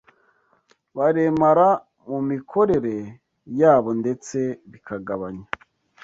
baremara 0.97 1.69
mu 2.09 2.19
mikorere 2.29 2.95
yabo, 3.61 3.89
ndetse 4.01 4.39
bikagabanya 4.71 5.45